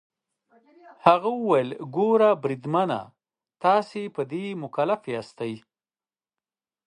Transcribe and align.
هغه 1.05 1.29
وویل: 1.39 1.69
ګوره 1.95 2.29
بریدمنه، 2.43 2.99
تاسي 3.63 4.03
په 4.15 4.21
دې 4.31 4.45
مکلف 4.63 5.01
یاست. 5.13 5.39